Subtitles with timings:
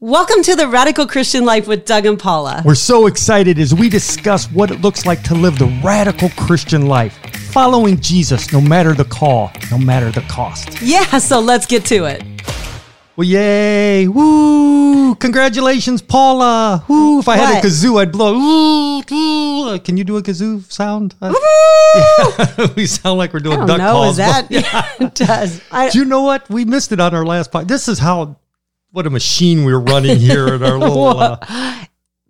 [0.00, 2.60] Welcome to the Radical Christian Life with Doug and Paula.
[2.66, 6.84] We're so excited as we discuss what it looks like to live the radical Christian
[6.86, 7.16] life,
[7.50, 10.82] following Jesus no matter the call, no matter the cost.
[10.82, 12.22] Yeah, so let's get to it.
[13.16, 14.06] Well, yay!
[14.06, 15.14] Woo!
[15.14, 16.84] Congratulations, Paula!
[16.88, 17.20] Woo!
[17.20, 19.00] If I had a kazoo, I'd blow.
[19.78, 21.14] Can you do a kazoo sound?
[21.22, 22.66] Uh, Woo!
[22.76, 23.92] we sound like we're doing duck know.
[23.92, 24.10] calls.
[24.10, 25.62] Is that but- it does?
[25.72, 26.50] I, Do you know what?
[26.50, 27.68] We missed it on our last podcast.
[27.68, 28.36] This is how
[28.92, 31.36] what a machine we're running here at our little uh,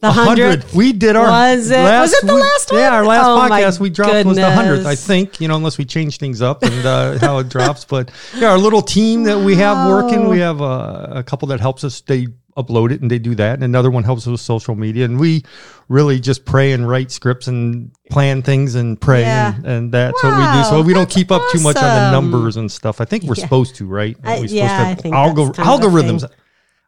[0.00, 0.14] the 100.
[0.44, 0.74] hundredth.
[0.74, 2.80] We did our Was it- was it the last one?
[2.80, 5.78] Yeah, our last Oh, podcast we dropped was the 100th, I think, you know, unless
[5.78, 7.84] we change things up and uh, how it drops.
[7.84, 11.60] But yeah, our little team that we have working, we have uh, a couple that
[11.60, 12.00] helps us.
[12.02, 12.26] They
[12.59, 13.54] upload it and they do that.
[13.54, 15.04] And another one helps us with social media.
[15.04, 15.45] And we
[15.88, 19.23] really just pray and write scripts and plan things and pray.
[19.23, 19.54] Yeah.
[19.56, 20.64] And, and that's what we do.
[20.68, 23.00] So we don't keep up too much on the numbers and stuff.
[23.00, 23.45] I think we're Yeah.
[23.45, 24.16] supposed to, right?
[24.24, 26.30] I- Aren't we supposed yeah, to I think algor- that's kind of a algorithms.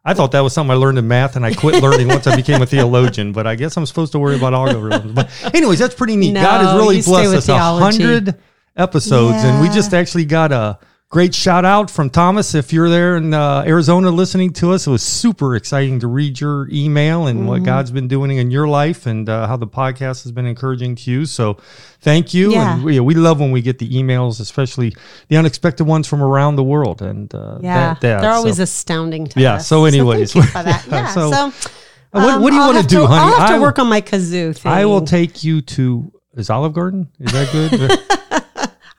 [0.09, 2.35] I thought that was something I learned in math, and I quit learning once I
[2.35, 3.31] became a theologian.
[3.31, 5.13] But I guess I'm supposed to worry about algorithms.
[5.13, 6.33] But anyways, that's pretty neat.
[6.33, 8.35] God has really blessed us a hundred
[8.75, 12.53] episodes, and we just actually got a great shout out from Thomas.
[12.53, 16.39] If you're there in uh, Arizona listening to us, it was super exciting to read
[16.39, 17.47] your email and Mm-hmm.
[17.47, 20.95] what God's been doing in your life, and uh, how the podcast has been encouraging
[20.97, 21.25] to you.
[21.25, 21.57] So,
[22.01, 22.51] thank you.
[22.51, 22.75] Yeah.
[22.75, 24.95] And we, we love when we get the emails, especially
[25.29, 27.01] the unexpected ones from around the world.
[27.01, 29.67] And uh, Yeah, that- that, they're so- always astounding to Yeah, us.
[29.67, 30.33] so anyways.
[30.33, 30.85] thank you for that.
[30.87, 31.69] Yeah, Yeah, so- so,
[32.11, 33.33] What- what do you I'll wanna have do, honey?
[33.33, 34.71] I'll have to I work on my kazoo thing.
[34.71, 37.09] I will take you to is Olive Garden.
[37.19, 37.99] Is that good?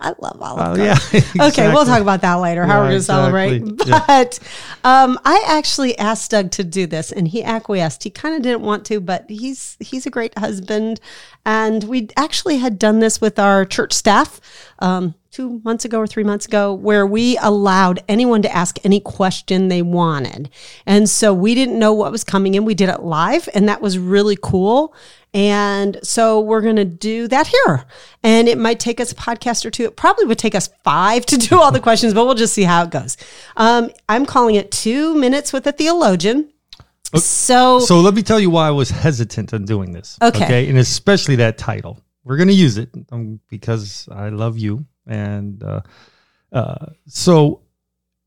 [0.01, 0.97] I love all Oh, of yeah.
[1.49, 2.65] Okay, we'll talk about that later.
[2.65, 3.53] how Yeah, we're going to celebrate.
[3.57, 3.91] exactly.
[3.93, 4.05] Yeah.
[4.07, 4.39] But
[4.83, 8.03] um, I actually asked Doug to do this, and he acquiesced.
[8.05, 11.01] He kind of didn't want to, but he's he's a great husband,
[11.45, 14.41] and we actually had done this with our church staff
[14.79, 19.01] um, two months ago or three months ago, where we allowed anyone to ask any
[19.01, 20.51] question they wanted,
[20.87, 22.65] and so we didn't know what was coming in.
[22.65, 24.95] We did it live, and that was really cool.
[25.33, 27.85] And so we're going to do that here.
[28.23, 29.85] And it might take us a podcast or two.
[29.85, 32.65] It probably would take us five to do all the questions, but we'll just see
[32.65, 33.17] how it goes.
[33.57, 36.53] Um, I'm calling it two minutes with a theologian.
[37.15, 40.19] So, So let me tell you why I was hesitant on doing this.
[40.23, 40.69] Okay.
[40.69, 42.01] and especially that title.
[42.25, 45.81] We're going to use it um, because I love you, and uh,
[46.53, 47.63] uh, so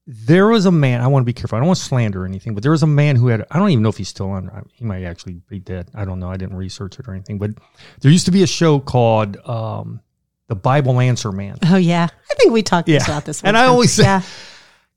[0.06, 1.00] there was a man.
[1.02, 1.56] I want to be careful.
[1.56, 3.46] I don't want to slander anything, but there was a man who had.
[3.50, 4.52] I don't even know if he's still on.
[4.74, 5.90] He might actually be dead.
[5.96, 6.30] I don't know.
[6.30, 7.38] I didn't research it or anything.
[7.38, 7.52] But
[8.02, 10.02] there used to be a show called um,
[10.48, 11.58] the Bible Answer Man.
[11.64, 12.08] oh, yeah.
[12.30, 13.04] I think we talked Yeah.
[13.06, 13.42] about this.
[13.44, 14.22] And one I always say- yeah.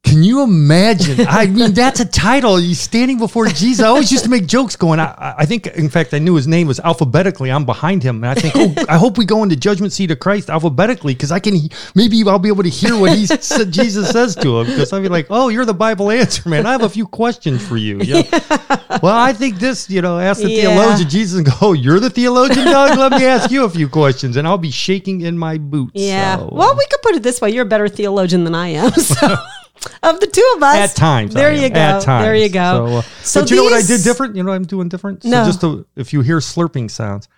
[0.07, 1.27] Can you imagine?
[1.29, 2.61] I mean, that's a title.
[2.61, 3.85] You standing before Jesus.
[3.85, 5.01] I always used to make jokes going.
[5.01, 7.51] I, I- think, in fact, I knew his name was alphabetically.
[7.51, 10.19] I'm behind him, and I think, oh, I hope we go into judgment seat of
[10.21, 11.57] Christ alphabetically because I can
[11.95, 14.67] maybe I'll be able to hear what he said, Jesus says to him.
[14.67, 16.67] Because I'll be like, oh, you're the Bible answer man.
[16.67, 18.01] I have a few questions for you.
[18.01, 18.23] Yeah.
[19.03, 20.63] Well, I think this, you know, ask the Yeah.
[20.75, 22.97] theologian Jesus and go, oh, you're the theologian, Doug.
[22.97, 25.93] Let me ask you a few questions, and I'll be shaking in my boots.
[25.95, 26.39] Yeah.
[26.39, 28.93] So, well, we could put it this way: you're a better theologian than I am.
[28.93, 29.37] So,
[30.03, 31.81] of the two of us, At times, there you go.
[31.81, 32.25] At times.
[32.25, 33.03] There you go.
[33.23, 34.37] So, uh, but you know what I did different?
[34.37, 35.25] You know what I'm doing different?
[35.25, 35.43] No.
[35.43, 37.29] So just to, if you hear slurping sounds,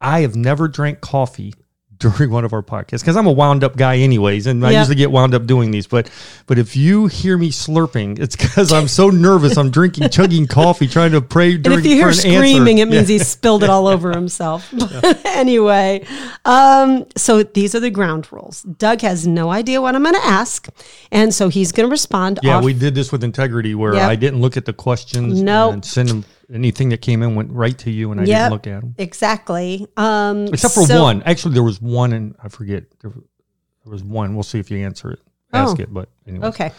[0.00, 1.54] I have never drank coffee
[1.98, 4.78] during one of our podcasts because I'm a wound up guy anyways, and I Yep.
[4.80, 5.86] usually get wound up doing these.
[5.86, 6.10] But
[6.46, 9.56] but if you hear me slurping, it's because I'm so nervous.
[9.56, 12.28] I'm drinking, chugging coffee, trying to pray And if you hear an answer.
[12.30, 13.18] screaming, it means Yeah.
[13.18, 14.72] he spilled it all over himself.
[14.72, 16.06] But anyway,
[16.44, 18.62] um, so these are the ground rules.
[18.62, 20.68] Doug has no idea what I'm going to ask,
[21.12, 22.38] and so he's going to respond.
[22.42, 24.08] Yeah, off- we did this with integrity where Yep.
[24.08, 25.72] I didn't look at the questions Nope.
[25.74, 28.36] and send them anything that came in went right to you, and I Yep.
[28.38, 28.94] didn't look at them.
[28.98, 29.86] exactly.
[29.96, 31.22] Um, Except for so- one.
[31.24, 32.84] Actually, there was one, and I forget.
[33.02, 34.34] There, there was one.
[34.34, 35.20] We'll see if you answer it.
[35.52, 35.82] Ask Oh.
[35.82, 36.48] it, but anyway.
[36.48, 36.72] Okay.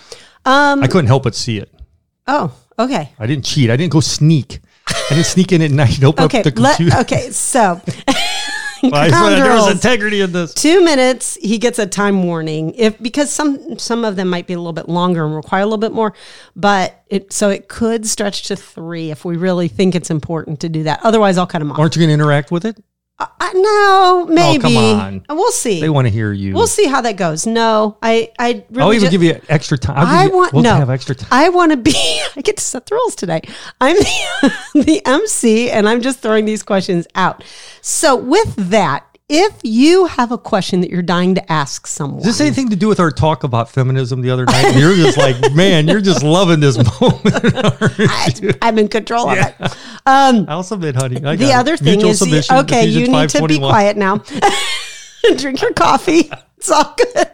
[0.45, 1.73] Um, I couldn't help but see it.
[2.27, 3.09] oh, okay.
[3.19, 3.69] I didn't cheat.
[3.69, 4.59] I didn't go sneak.
[4.87, 6.39] I didn't sneak in at night and open Okay.
[6.39, 6.97] up the let- computer.
[6.99, 7.29] okay.
[7.31, 7.81] So.
[8.89, 10.53] Ground there was integrity in this.
[10.53, 14.53] two minutes he gets a time warning if because some some of them might be
[14.53, 16.13] a little bit longer and require a little bit more
[16.55, 20.69] but it so it could stretch to three if we really think it's important to
[20.69, 22.77] do that otherwise i'll cut him off Aren't you going to interact with it?
[23.21, 25.25] I, no oh, maybe come on.
[25.29, 26.53] we'll see They want to hear you.
[26.53, 29.77] we'll see how that goes no i i really I'll even ju- give you extra
[29.77, 29.97] time.
[29.97, 30.75] I'll give I you- want we'll no.
[30.75, 31.27] have extra time.
[31.31, 31.91] I want to be.
[32.37, 33.41] I get to set the rules today.
[33.81, 33.95] I'm
[34.73, 37.43] the, the MC, and I'm just throwing these questions out.
[37.81, 42.39] So, with that, if you have a question that you're dying to ask someone, Does
[42.39, 44.75] this anything to do with our talk about feminism the other night?
[44.75, 47.21] You're just like, man, you're just loving this moment.
[47.35, 49.55] I, I'm in control of it.
[50.05, 51.17] Um, I'll submit, honey.
[51.17, 51.53] I the got it.
[51.53, 54.17] other thing Mutual is, okay, you need to be quiet now.
[55.37, 56.31] Drink your coffee.
[56.57, 57.29] It's all good.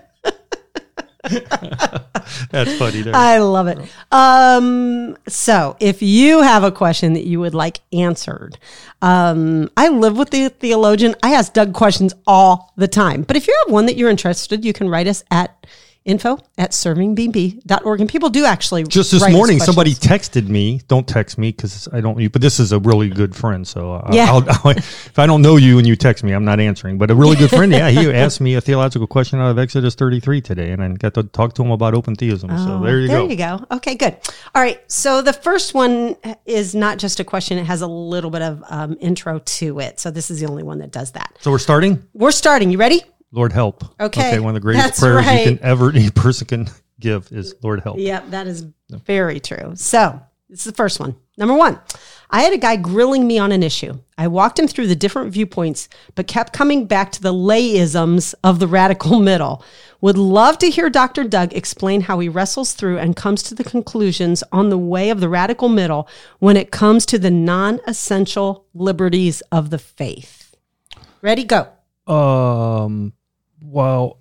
[2.51, 3.01] That's funny.
[3.01, 3.16] There.
[3.16, 3.80] I love it.
[4.12, 8.57] Um, so if you have a question that you would like answered,
[9.01, 11.16] um, I live with the theologian.
[11.24, 13.24] I ask Doug questions all the time.
[13.24, 15.66] But if you have one that you're interested, you can write us at
[16.06, 18.00] info at servingbb.org.
[18.00, 20.81] And people do actually Just this morning, somebody texted me.
[20.88, 22.19] Don't text me because I don't.
[22.19, 23.68] You but this is a really good friend.
[23.68, 24.25] So uh, Yeah.
[24.30, 26.98] I'll, I'll, if I don't know you and you text me, I'm not answering.
[26.98, 29.96] But a really good friend, yeah, he asked me a theological question out of Exodus
[29.96, 32.50] 33 today, and I got to talk to him about open theism.
[32.58, 33.30] so there you Oh, there go.
[33.30, 33.66] you go.
[33.78, 34.16] Okay, good.
[34.54, 34.80] All right.
[34.92, 36.16] So the first one
[36.46, 40.00] is not just a question, it has a little bit of um, intro to it.
[40.00, 41.36] So this is the only one that does that.
[41.42, 42.04] So we're starting.
[42.13, 42.69] We're starting.
[42.72, 43.01] You ready?
[43.36, 43.84] Lord help.
[44.00, 44.40] Okay, Okay.
[44.40, 45.46] One of the greatest that's prayers right.
[45.46, 46.68] you can ever any person can
[47.00, 47.98] give is Lord help.
[48.00, 49.74] Yep, that is very true.
[49.76, 51.16] So, this is the first one.
[51.38, 51.80] Number one,
[52.30, 54.00] I had a guy grilling me on an issue.
[54.18, 58.60] I walked him through the different viewpoints, but kept coming back to the layisms of
[58.60, 59.64] the radical middle.
[60.00, 61.26] Would love to hear Dr.
[61.26, 65.20] Doug explain how he wrestles through and comes to the conclusions on the way of
[65.20, 66.08] the radical middle
[66.40, 70.56] when it comes to the non essential liberties of the faith.
[71.22, 71.44] Ready?
[71.44, 71.68] Go.
[72.08, 73.14] Um.
[73.65, 74.19] Well,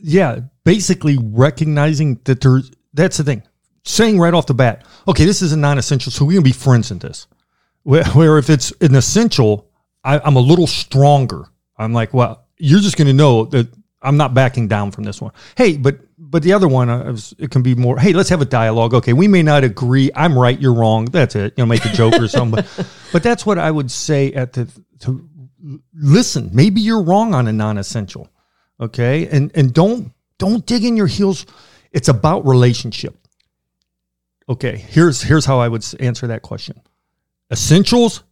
[0.00, 0.40] yeah.
[0.64, 3.42] Basically, recognizing that there's that's the thing.
[3.84, 6.90] Saying right off the bat, okay, this is a non-essential, so we're gonna be friends
[6.90, 7.26] in this.
[7.82, 9.70] Where, where if it's an essential,
[10.04, 11.46] I, I'm a little stronger.
[11.78, 13.68] I'm like, well, you're just gonna know that
[14.02, 15.32] I'm not backing down from this one.
[15.56, 17.98] Hey, but but the other one, uh, it can be more.
[17.98, 18.94] Hey, let's have a dialogue.
[18.94, 20.10] Okay, we may not agree.
[20.14, 20.58] I'm right.
[20.58, 21.06] You're wrong.
[21.06, 21.54] That's it.
[21.56, 22.62] You know, make a joke or something.
[22.62, 24.68] But, but that's what I would say at the
[25.00, 25.28] to
[25.94, 26.50] listen.
[26.52, 28.28] Maybe you're wrong on a non-essential.
[28.80, 31.46] Okay, and and don't don't dig in your heels.
[31.92, 33.16] It's about relationship.
[34.48, 36.80] Okay, here's here's how I would answer that question.
[37.52, 38.22] Essentials,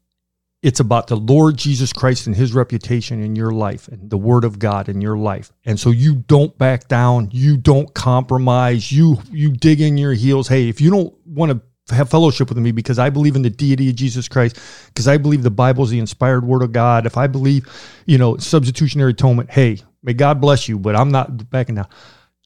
[0.63, 4.45] it's about the Lord Jesus Christ and his reputation in your life and the word
[4.45, 5.53] of God in your life.
[5.65, 10.49] And so you don't back down, you don't compromise, you you dig in your heels.
[10.49, 13.51] Hey, if you don't want to have fellowship with me because I believe in the
[13.51, 17.07] deity of Jesus Christ, because I believe the Bible is the inspired word of God,
[17.07, 17.67] if I believe,
[18.07, 21.87] you know, substitutionary atonement, hey, may God bless you, but I'm not backing down.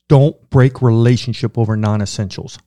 [0.08, 2.58] Don't break relationship over non-essentials.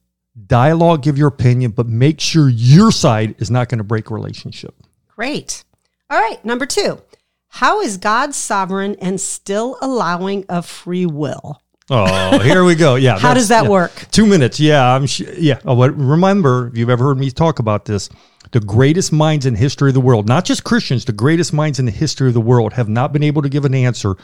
[0.47, 4.73] Dialogue, give your opinion, but make sure your side is not going to break relationship.
[5.09, 5.65] Great.
[6.09, 6.43] All right.
[6.45, 7.01] Number two,
[7.49, 11.61] how is God sovereign and still allowing of free will?
[11.89, 12.95] Oh, here we go.
[12.95, 13.19] Yeah.
[13.19, 13.69] How does that yeah.
[13.69, 13.91] work?
[14.09, 14.59] Two minutes.
[14.59, 14.95] Yeah.
[14.95, 15.05] I'm.
[15.05, 15.59] Sh- yeah.
[15.65, 18.09] Oh, but remember, if you've ever heard me talk about this,
[18.51, 21.85] the greatest minds in history of the world, not just Christians, the greatest minds in
[21.85, 24.15] the history of the world, have not been able to give an answer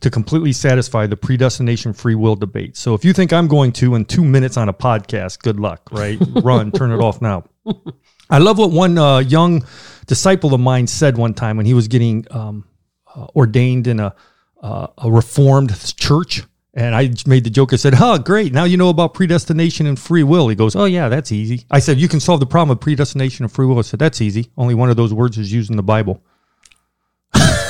[0.00, 2.76] to completely satisfy the predestination free will debate.
[2.76, 5.88] So if you think I'm going to in two minutes on a podcast, good luck.
[5.92, 6.18] Right?
[6.42, 6.72] Run.
[6.72, 7.44] Turn it off now.
[8.30, 9.64] I love what one uh, young
[10.06, 12.64] disciple of mine said one time when he was getting um,
[13.14, 14.14] uh, ordained in a
[14.62, 16.42] uh, a reformed church.
[16.72, 17.72] And I made the joke.
[17.72, 18.52] I said, "Oh, great!
[18.52, 21.80] Now you know about predestination and free will." He goes, "Oh yeah, that's easy." I
[21.80, 24.50] said, "You can solve the problem of predestination and free will." I said, "That's easy.
[24.56, 26.22] Only one of those words is used in the Bible."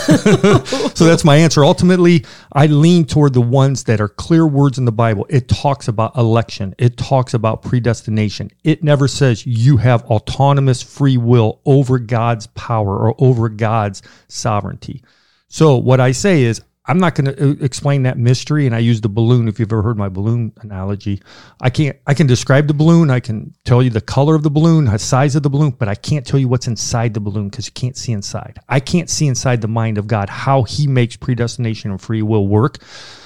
[0.95, 1.65] so that's my answer.
[1.65, 5.27] Ultimately, I lean toward the ones that are clear words in the Bible.
[5.29, 8.51] It talks about election, it talks about predestination.
[8.65, 15.03] It never says you have autonomous free will over God's power or over God's sovereignty.
[15.49, 18.67] So, what I say is, I'm not going to uh, explain that mystery.
[18.67, 19.49] And I use the balloon.
[19.49, 21.23] If you've ever heard my balloon analogy,
[21.61, 23.11] I can't, I can describe the balloon.
[23.11, 25.89] I can tell you the color of the balloon, the size of the balloon, but
[25.89, 28.59] I can't tell you what's inside the balloon because you can't see inside.
[28.69, 32.49] I can't see inside the mind of God, how he makes predestination and free will
[32.49, 32.79] work.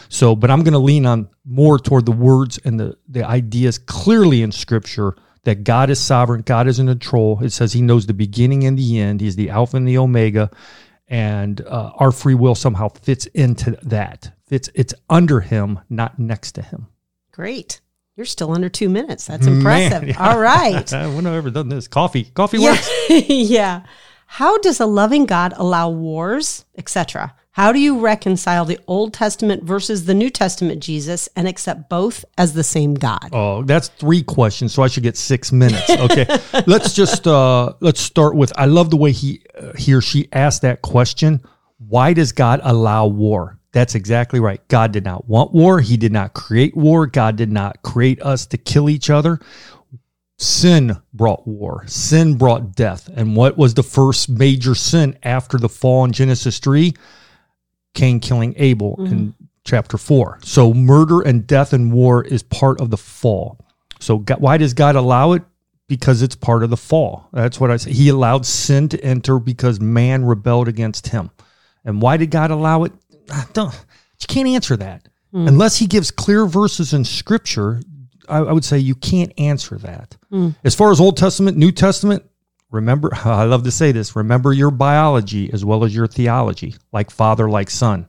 [0.09, 3.79] So, but I'm going to lean on more toward the words and the, the ideas
[3.79, 7.43] clearly in scripture that God is sovereign, God is in control.
[7.43, 9.21] It says he knows the beginning and the end.
[9.21, 10.50] He's the Alpha and the Omega
[11.09, 14.33] and uh, our free will somehow fits into that.
[14.47, 16.89] Fits it's under him, not next to him.
[17.33, 17.81] Great.
[18.17, 19.27] You're still under two minutes.
[19.27, 20.03] That's impressive.
[20.03, 20.29] Man, yeah.
[20.29, 20.93] All right.
[20.93, 21.89] Uh, when have I ever done this?
[21.89, 22.71] Coffee, coffee yeah.
[22.71, 22.91] works.
[23.29, 23.83] yeah.
[24.27, 27.35] How does a loving God allow wars, etc.?
[27.55, 32.25] How do you reconcile the Old Testament versus the New Testament Jesus and accept both
[32.37, 33.29] as the same God?
[33.33, 35.89] Oh, that's three questions, so I should get six minutes.
[35.89, 36.27] Okay,
[36.67, 38.53] let's just uh, let's start with.
[38.57, 41.43] I love the way he Uh, he or she asked that question.
[41.79, 43.59] Why does God allow war?
[43.73, 44.67] That's exactly right.
[44.69, 45.81] God did not want war.
[45.81, 47.07] He did not create war.
[47.07, 49.41] God did not create us to kill each other.
[50.39, 51.85] Sin brought war.
[51.87, 53.09] Sin brought death.
[53.15, 56.95] And what was the first major sin after the fall in Genesis 3?
[57.95, 59.45] Cain killing Abel in mm-hmm.
[59.65, 60.39] chapter 4.
[60.43, 63.59] So murder and death and war is part of the fall.
[63.99, 65.43] So God, why does God allow it?
[65.87, 67.29] Because it's part of the fall.
[67.33, 67.93] That's what I say.
[67.93, 71.31] He allowed sin to enter because man rebelled against him.
[71.85, 72.93] And why did God allow it?
[73.31, 75.09] I don't, you can't answer that.
[75.33, 75.49] Hmm.
[75.49, 77.83] Unless he gives clear verses in scripture,
[78.29, 80.17] I, I would say you can't answer that.
[80.31, 80.50] Hmm.
[80.62, 82.25] As far as Old Testament, New Testament,
[82.71, 87.11] remember, I love to say this remember your biology as well as your theology, like
[87.11, 88.07] father, like son.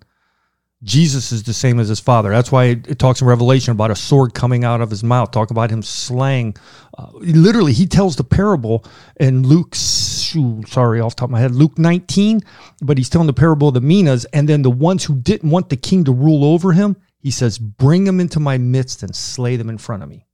[0.85, 2.29] Jesus is the same as his father.
[2.29, 5.31] That's why it, talks in Revelation about a sword coming out of his mouth.
[5.31, 6.55] Talk about him slaying.
[6.95, 8.85] Uh, literally, he tells the parable
[9.19, 9.73] in Luke.
[9.73, 12.41] Sorry, off top of my head, Luke 19.
[12.83, 15.69] But he's telling the parable of the Minas, and then the ones who didn't want
[15.69, 19.55] the king to rule over him, he says, "Bring them into my midst and slay
[19.55, 20.27] them in front of me."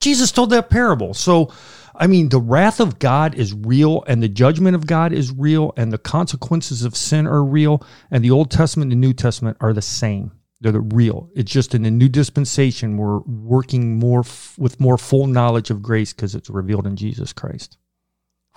[0.00, 1.14] Jesus told that parable.
[1.14, 1.52] So,
[1.94, 5.72] I mean, the wrath of God is real and the judgment of God is real
[5.76, 7.84] and the consequences of sin are real.
[8.10, 10.32] And the Old Testament and the New Testament are the same.
[10.60, 11.28] They're the real.
[11.34, 15.82] It's just in the new dispensation, we're working more f- with more full knowledge of
[15.82, 17.78] grace because it's revealed in Jesus Christ.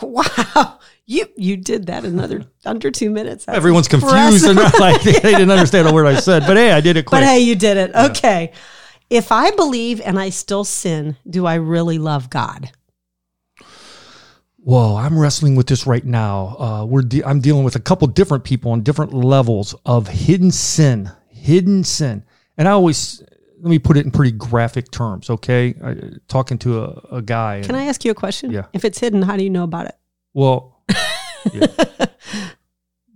[0.01, 0.80] Wow.
[1.06, 3.46] You you did that in another under two minutes.
[3.46, 4.46] That's Everyone's confused.
[4.54, 7.22] Not like they didn't understand a word I said, but hey, I did it quick.
[7.22, 7.96] But hey, you did it.
[7.96, 8.51] Okay.
[9.10, 12.72] If I believe and I still sin, do I really love God?
[14.67, 16.55] Whoa, I'm wrestling with this right now.
[16.57, 20.50] Uh, we're de- I'm dealing with a couple different people on different levels of hidden
[20.50, 22.24] sin, hidden sin,
[22.57, 23.22] and I always
[23.60, 25.29] let me put it in pretty graphic terms.
[25.29, 25.95] Okay, I,
[26.27, 27.62] talking to a, a guy.
[27.62, 28.50] Can and- I ask you a question?
[28.50, 28.65] Yeah.
[28.74, 29.95] If it's hidden, how do you know about it?
[30.34, 30.81] Well,
[31.53, 31.67] yeah.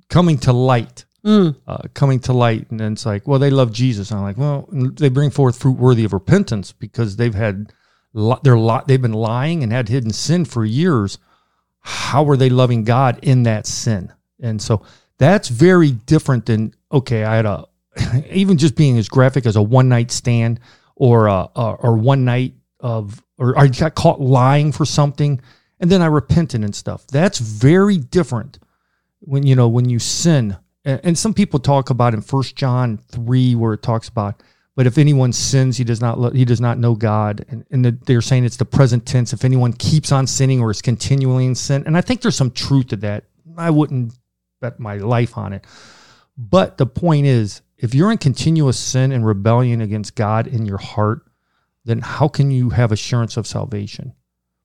[0.09, 1.55] coming to light, Mm.
[1.67, 4.11] uh, coming to light, and then it's like, well, they love Jesus.
[4.11, 7.73] And I'm like, well, they bring forth fruit worthy of repentance because they've had,
[8.13, 11.17] li- they're li- they've been lying and had hidden sin for years.
[11.81, 14.11] How are they loving God in that sin?
[14.41, 14.83] And so
[15.17, 17.23] that's very different than okay.
[17.23, 17.65] I had a
[18.31, 20.59] even just being as graphic as a one night stand
[20.95, 25.41] or a, a or one night of or I got caught lying for something
[25.79, 27.07] and then I repented and stuff.
[27.07, 28.59] That's very different
[29.19, 30.57] when you know when you sin.
[30.85, 34.41] And, some people talk about in First John three where it talks about,
[34.79, 37.45] but if anyone sins, he does not lo- he does not know God.
[37.49, 39.33] And, and the, they're saying it's the present tense.
[39.33, 42.51] If anyone keeps on sinning or is continually in sin, and I think there's some
[42.51, 43.25] truth to that.
[43.57, 44.13] I wouldn't
[44.61, 45.65] bet my life on it.
[46.37, 50.77] But the point is, if you're in continuous sin and rebellion against God in your
[50.77, 51.25] heart,
[51.83, 54.13] then how can you have assurance of salvation?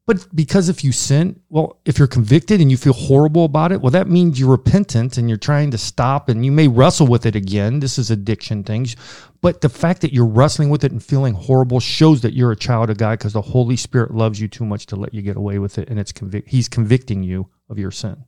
[0.06, 3.80] But because if you sin, well, if you're convicted and you feel horrible about it,
[3.80, 7.24] well, that means you're repentant and you're trying to stop and you may wrestle with
[7.24, 7.80] it again.
[7.80, 8.96] This is addiction things.
[9.40, 12.56] But the fact that you're wrestling with it and feeling horrible shows that you're a
[12.56, 15.36] child of God because the Holy Spirit loves you too much to let you get
[15.36, 15.88] away with it.
[15.88, 16.12] And it's
[16.46, 18.24] He's convicting you of your sin.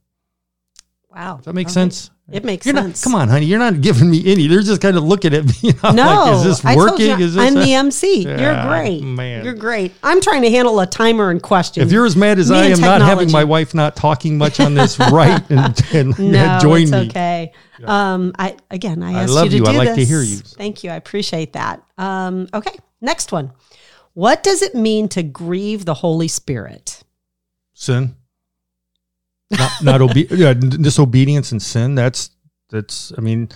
[1.17, 1.37] Wow.
[1.37, 1.73] Does that make Okay.
[1.73, 2.11] sense?
[2.31, 3.05] It makes You're sense.
[3.07, 3.47] not, come on, honey.
[3.47, 4.49] You're not giving me any.
[4.49, 5.73] They're just kind of looking at me.
[5.85, 7.07] know, No, like, is this I told working?
[7.21, 8.23] you, is this I'm a- the MC.
[8.25, 9.01] You're great.
[9.03, 9.45] man.
[9.45, 9.93] You're great.
[10.03, 11.87] I'm trying to handle a timer and questions.
[11.87, 14.61] If you're as mad as Me I am not having my wife not talking much
[14.61, 15.41] on this, right?
[15.51, 16.99] And, and no, join it's me.
[17.09, 17.53] okay.
[17.85, 19.65] Um, I again, I I asked love you to you.
[19.65, 20.37] do I like to hear you.
[20.39, 20.91] Thank you.
[20.91, 21.83] I appreciate that.
[21.97, 23.53] Um, okay, next one.
[24.15, 27.03] What does it mean to grieve the Holy Spirit?
[27.75, 28.17] Sin.
[29.51, 31.95] Not, not obe- yeah, disobedience and sin.
[31.95, 32.31] That's
[32.71, 33.13] that's.
[33.17, 33.49] I mean,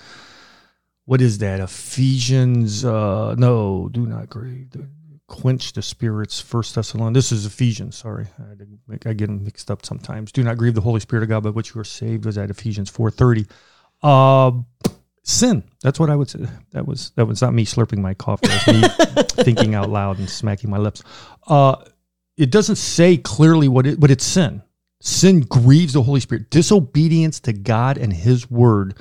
[1.05, 1.59] what is that?
[1.59, 2.85] Ephesians.
[2.85, 4.69] Uh, no, do not grieve.
[5.27, 6.39] Quench the spirits.
[6.41, 7.15] First Thessalonians.
[7.15, 7.97] This is Ephesians.
[7.97, 8.55] Sorry, I,
[8.87, 10.31] make- I get them mixed up sometimes.
[10.31, 12.25] Do not grieve the Holy Spirit of God, by which you are saved.
[12.25, 13.45] Was that Ephesians four thirty?
[14.01, 14.51] Uh,
[15.23, 15.63] sin.
[15.83, 16.39] That's what I would say.
[16.71, 18.47] That was that was not me slurping my coffee.
[18.47, 21.03] That was me thinking out loud and smacking my lips.
[21.47, 21.75] Uh,
[22.37, 24.61] it doesn't say clearly what it, but it's sin.
[25.01, 26.49] Sin grieves the Holy Spirit.
[26.49, 28.97] Disobedience to God and His Word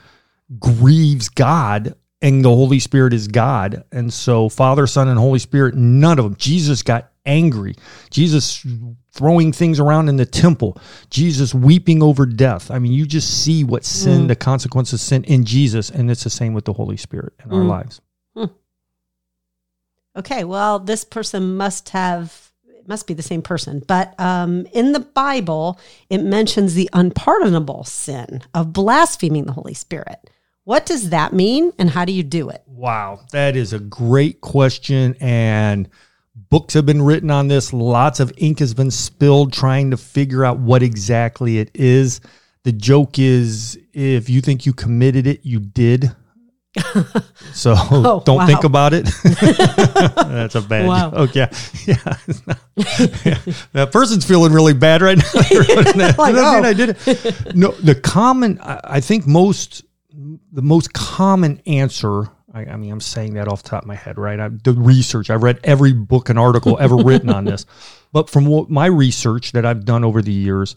[0.59, 3.85] grieves God, and the Holy Spirit is God.
[3.92, 6.37] And so, Father, Son, and Holy Spirit, none of them.
[6.37, 7.76] Jesus got angry.
[8.11, 8.66] Jesus
[9.12, 10.78] throwing things around in the temple.
[11.11, 12.71] Jesus weeping over death.
[12.71, 16.25] I mean, you just see what sin, the consequences of sin in Jesus, and it's
[16.25, 17.69] the same with the Holy Spirit in our Mm.
[17.69, 18.00] lives.
[20.16, 22.50] Okay, well, this person must have
[22.81, 27.85] it must be the same person, but um, in the Bible, it mentions the unpardonable
[27.85, 30.31] sin of blaspheming the Holy Spirit.
[30.65, 32.63] What does that mean, and how do you do it?
[32.67, 35.15] Wow, that is a great question.
[35.21, 35.91] And
[36.49, 37.73] books have been written on this.
[37.73, 42.21] Lots of ink has been spilled trying to figure out what exactly it is.
[42.65, 46.15] The joke is if you think you committed it, you did.
[47.53, 48.47] So oh, don't wow.
[48.47, 49.05] think about it.
[49.25, 51.11] That's a bad Wow.
[51.27, 51.35] joke.
[51.35, 51.49] Yeah.
[51.87, 51.97] Yeah.
[53.25, 53.39] yeah.
[53.73, 56.15] That person's feeling really bad right now.
[56.17, 56.62] Like, oh.
[56.62, 57.55] I did it.
[57.55, 59.85] No, the common, I I think most,
[60.53, 63.95] the most common answer, I, I mean, I'm saying that off the top of my
[63.97, 64.41] head, right?
[64.41, 67.67] I, the research, I've read every book and article ever written on this.
[68.12, 70.75] But from what my research that I've done over the years,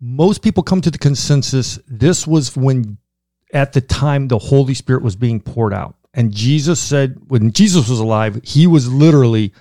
[0.00, 2.98] most people come to the consensus this was when,
[3.52, 5.96] at the time, the Holy Spirit was being poured out.
[6.14, 9.52] And Jesus said, when Jesus was alive, he was literally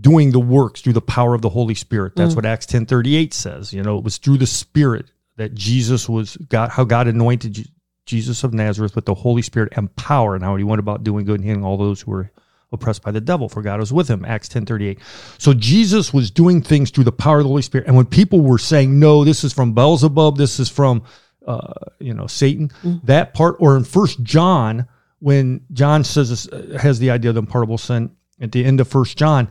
[0.00, 2.16] doing the works through the power of the Holy Spirit.
[2.16, 2.36] That's mm.
[2.36, 3.72] what Acts 10:38 says.
[3.72, 7.68] You know, it was through the Spirit that Jesus was God, how God anointed
[8.06, 11.24] Jesus of Nazareth with the Holy Spirit and power, and how he went about doing
[11.24, 12.30] good and healing all those who were
[12.72, 14.24] oppressed by the devil, for God was with him.
[14.24, 14.98] Acts 10:38.
[15.38, 17.86] So Jesus was doing things through the power of the Holy Spirit.
[17.86, 21.02] And when people were saying, "No, this is from Beelzebub, this is from
[21.46, 22.70] uh, you know Satan,"
[23.04, 24.86] that part, or in First John,
[25.18, 28.80] when John says this, uh, has the idea of the unpardonable sin at the end
[28.80, 29.48] of First John,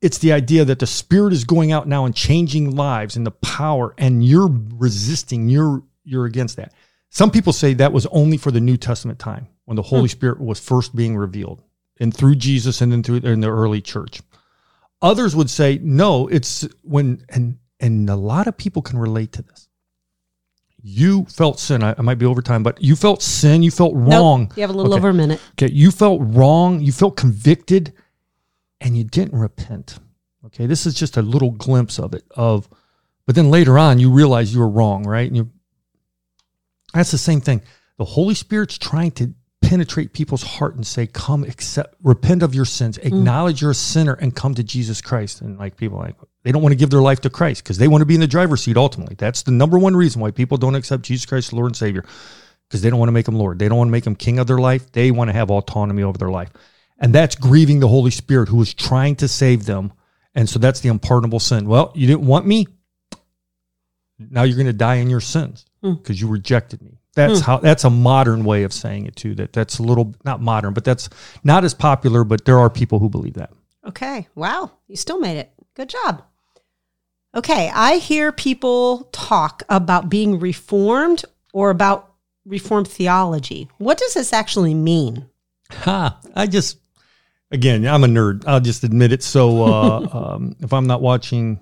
[0.00, 3.30] it's the idea that the Spirit is going out now and changing lives and the
[3.30, 6.72] power, and you're resisting, you're you're against that.
[7.10, 10.40] Some people say that was only for the New Testament time when the Holy Spirit
[10.40, 11.62] was first being revealed
[12.00, 14.20] and through Jesus and then through in the early church.
[15.02, 19.42] Others would say no, it's when and and a lot of people can relate to
[19.42, 19.68] this.
[20.82, 21.82] You felt sin.
[21.82, 23.62] I, I might be over time, but you felt sin.
[23.62, 24.42] You felt wrong.
[24.42, 24.98] Nope, you have a little Okay.
[24.98, 25.40] over a minute.
[25.52, 27.92] Okay, you felt wrong, you felt convicted,
[28.80, 29.98] and you didn't repent.
[30.46, 32.24] Okay, this is just a little glimpse of it.
[32.32, 32.68] Of,
[33.26, 35.28] but then later on, you realize you were wrong, right?
[35.28, 35.50] And you,
[36.92, 37.62] that's the same thing.
[37.98, 42.64] The Holy Spirit's trying to penetrate people's heart and say, "Come, accept, repent of your
[42.64, 43.06] sins, mm.
[43.06, 46.62] acknowledge you're a sinner, and come to Jesus Christ." And like people, like they don't
[46.62, 48.62] want to give their life to Christ because they want to be in the driver's
[48.62, 48.76] seat.
[48.76, 51.76] Ultimately, that's the number one reason why people don't accept Jesus Christ, as Lord and
[51.76, 52.04] Savior
[52.72, 53.58] because they don't want to make him Lord.
[53.58, 54.90] They don't want to make him king of their life.
[54.92, 56.48] They want to have autonomy over their life.
[56.98, 59.92] And that's grieving the Holy Spirit who is trying to save them.
[60.34, 61.68] And so that's the unpardonable sin.
[61.68, 62.66] Well, you didn't want me.
[64.18, 65.94] Now you're going to die in your sins hmm.
[65.94, 66.98] because you rejected me.
[67.14, 67.44] That's hmm.
[67.44, 69.34] how that's a modern way of saying it too.
[69.34, 71.10] That that's a little not modern, but that's
[71.44, 73.52] not as popular, but there are people who believe that.
[73.86, 74.28] Okay.
[74.34, 74.70] Wow.
[74.88, 75.52] You still made it.
[75.74, 76.22] Good job.
[77.34, 77.70] Okay.
[77.74, 82.12] I hear people talk about being reformed or about
[82.44, 83.68] reformed theology.
[83.78, 85.26] What does this actually mean?
[85.70, 86.18] Ha!
[86.34, 86.78] I just,
[87.50, 88.44] again, I'm a nerd.
[88.46, 89.22] I'll just admit it.
[89.22, 91.60] So uh, um, if I'm not watching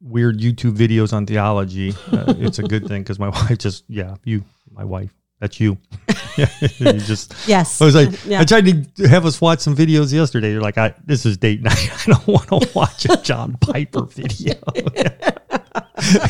[0.00, 4.16] weird YouTube videos on theology, uh, it's a good thing because my wife just, yeah,
[4.24, 5.78] you, my wife, that's you.
[6.36, 7.34] you just.
[7.48, 7.80] Yes.
[7.80, 8.40] I was like, Yeah.
[8.40, 10.52] I tried to have us watch some videos yesterday.
[10.52, 11.90] You're like, I, this is date night.
[12.06, 14.54] I don't want to watch a John Piper video.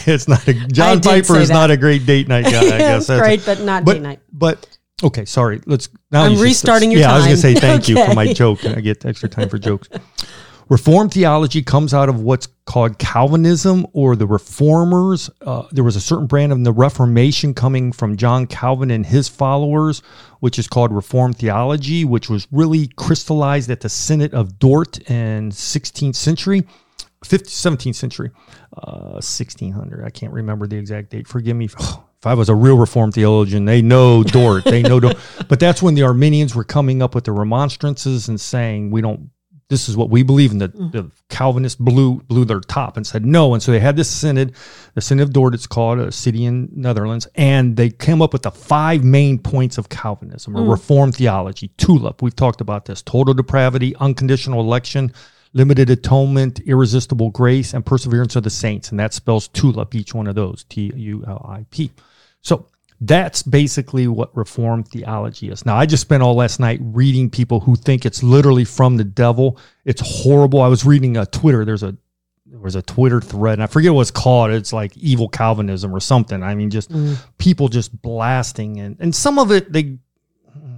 [0.06, 1.54] it's not a John Piper is that.
[1.54, 2.60] not a great date night guy.
[2.60, 4.20] I guess That's- great, but not but, date night.
[4.32, 5.60] But okay, sorry.
[5.66, 6.22] Let's now.
[6.22, 7.10] I'm restarting your time.
[7.10, 8.34] Yeah, I was going to say thank you for my Okay.
[8.34, 8.64] joke.
[8.64, 9.88] I get extra time for jokes.
[10.70, 15.28] Reformed theology comes out of what's called Calvinism or the Reformers.
[15.40, 19.28] Uh, there was a certain brand of the Reformation coming from John Calvin and his
[19.28, 20.00] followers,
[20.38, 25.50] which is called Reformed theology, which was really crystallized at the Synod of Dort in
[25.50, 26.62] 16th century.
[27.24, 28.30] 15th, 17th century,
[28.76, 30.04] uh, 1600.
[30.04, 31.26] I can't remember the exact date.
[31.26, 31.64] Forgive me.
[31.64, 34.64] If, if I was a real Reformed theologian, they know Dort.
[34.64, 35.16] they know Dort.
[35.48, 39.30] But that's when the Arminians were coming up with the remonstrances and saying, we don't,
[39.70, 40.52] this is what we believe.
[40.52, 40.92] And the, mm.
[40.92, 43.54] the Calvinists blew, blew their top and said no.
[43.54, 44.52] And so they had this synod,
[44.94, 47.26] the Synod of Dort, it's called, a city in Netherlands.
[47.36, 50.70] And they came up with the five main points of Calvinism or mm.
[50.70, 51.68] Reformed theology.
[51.78, 55.12] TULIP, we've talked about this total depravity, unconditional election,
[55.52, 58.90] limited atonement, irresistible grace, and perseverance of the saints.
[58.90, 61.90] And that spells TULIP, each one of those, T U L I P.
[62.42, 62.66] So
[63.00, 65.64] that's basically what Reformed theology is.
[65.64, 69.04] Now, I just spent all last night reading people who think it's literally from the
[69.04, 69.58] devil.
[69.84, 70.60] It's horrible.
[70.60, 71.64] I was reading a Twitter.
[71.64, 71.96] There's a
[72.46, 74.50] there was a Twitter thread, and I forget what it's called.
[74.50, 76.42] It's like evil Calvinism or something.
[76.42, 76.92] I mean, just
[77.38, 79.98] people just blasting, and and some of it they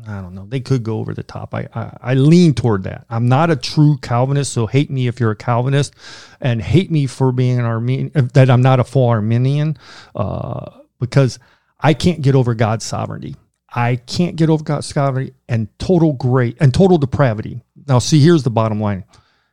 [0.06, 0.46] I don't know.
[0.46, 1.54] They could go over the top.
[1.54, 3.06] I, I I lean toward that.
[3.08, 5.94] I'm not a true Calvinist, so hate me if you're a Calvinist,
[6.40, 8.30] and hate me for being an Arminian.
[8.35, 9.76] That I'm not a full Arminian,
[10.14, 11.38] uh, because
[11.83, 13.37] I can't get over God's sovereignty.
[13.75, 17.62] I can't get over God's sovereignty and total great and total depravity.
[17.88, 19.05] Now, see, here's the bottom line,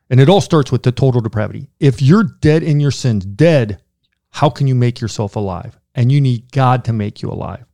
[0.09, 1.69] and it all starts with the total depravity.
[1.79, 3.81] If you're dead in your sins, dead,
[4.29, 5.79] how can you make yourself alive?
[5.95, 7.65] And you need God to make you alive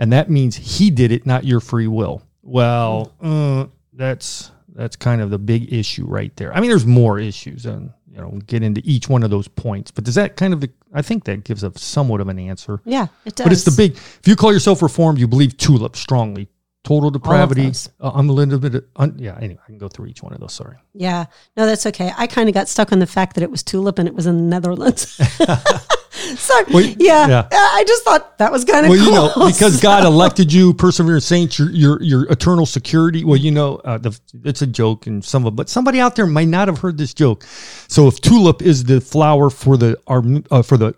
[0.00, 2.22] and that means he did it, not your free will.
[2.42, 6.56] Well, uh, that's that's kind of the big issue right there.
[6.56, 9.90] I mean, there's more issues, and you know, get into each one of those points.
[9.90, 10.64] But does that kind of?
[10.92, 12.80] I think that gives a somewhat of an answer.
[12.84, 13.44] Yeah, it does.
[13.44, 13.92] But it's the big.
[13.92, 16.48] If you call yourself reformed, you believe tulip strongly.
[16.82, 17.70] Total depravity,
[18.00, 18.84] uh, unlimited.
[18.96, 19.36] Un, yeah.
[19.38, 20.54] Anyway, I can go through each one of those.
[20.54, 20.78] Sorry.
[20.94, 22.10] Yeah, no, that's okay.
[22.16, 24.26] I kind of got stuck on the fact that it was tulip and it was
[24.26, 25.20] in the Netherlands.
[26.36, 26.54] so
[26.98, 27.48] yeah, yeah.
[27.52, 29.06] I just thought that was kind of well, cool.
[29.06, 33.24] you know, because God elected you, perseverance saints, your your your eternal security.
[33.24, 36.26] Well, you know, uh, the, it's a joke, and some of, but somebody out there
[36.26, 37.44] might not have heard this joke.
[37.88, 40.94] So, if tulip is the flower for the uh, for the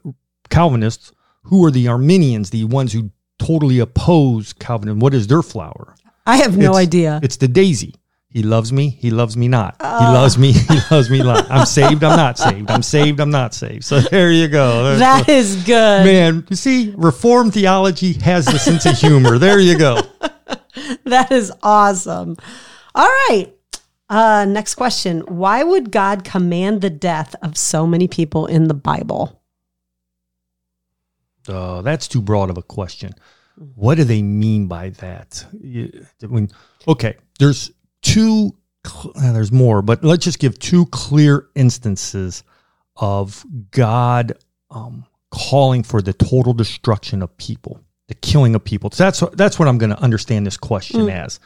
[0.50, 1.12] Calvinists,
[1.44, 5.00] who are the Arminians, the ones who totally oppose Calvinism?
[5.00, 5.94] What is their flower?
[6.26, 7.20] I have no It's- idea.
[7.22, 7.94] It's the daisy.
[8.32, 8.88] He loves me.
[8.88, 9.76] He loves me not.
[9.80, 10.52] he loves me.
[10.52, 11.50] He loves me not.
[11.50, 12.02] I'm saved.
[12.02, 12.70] I'm not saved.
[12.70, 13.20] I'm saved.
[13.20, 13.84] I'm not saved.
[13.84, 14.84] So there you go.
[14.84, 16.04] There's That is good.
[16.06, 19.38] Man, you see, Reformed theology has the sense of humor.
[19.38, 20.00] There you go.
[21.04, 22.36] That is awesome.
[22.94, 23.52] All right.
[24.08, 25.20] Uh, next question.
[25.20, 29.42] Why would God command the death of so many people in the Bible?
[31.46, 33.12] Uh, that's too broad of a question.
[33.74, 35.44] What do they mean by that?
[35.60, 36.48] You- When,
[36.88, 37.70] okay, there's
[38.02, 42.42] two, uh, there's more, but let's just give two clear instances
[42.96, 44.36] of God
[44.70, 48.90] um, calling for the total destruction of people, the killing of people.
[48.90, 51.40] So that's that's what I'm going to understand this question as.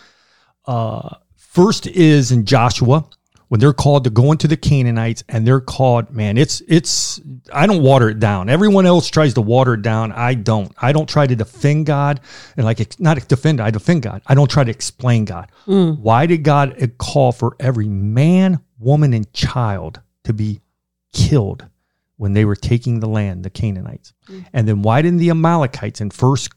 [0.66, 3.08] Uh, first is in Joshua
[3.48, 7.20] when they're called to go into the Canaanites and they're called, man, it's it's
[7.52, 8.48] I don't water it down.
[8.48, 10.12] Everyone else tries to water it down.
[10.12, 10.72] I don't.
[10.80, 12.20] I don't try to defend God
[12.56, 13.60] and like not defend.
[13.60, 14.22] I defend God.
[14.26, 15.50] I don't try to explain God.
[16.02, 20.60] Why did God call for every man, woman, and child to be
[21.12, 21.66] killed
[22.16, 24.12] when they were taking the land, the Canaanites?
[24.52, 26.50] And then why didn't the Amalekites in first